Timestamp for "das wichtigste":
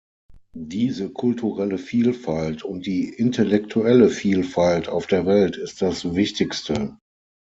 5.83-6.97